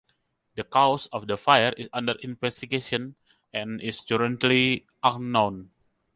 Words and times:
The 0.55 0.63
cause 0.63 1.05
of 1.11 1.27
the 1.27 1.37
fire 1.37 1.75
is 1.77 1.87
under 1.93 2.13
investigation 2.23 3.15
and 3.53 3.79
is 3.81 3.99
currently 4.01 4.87
unknown. 5.03 5.69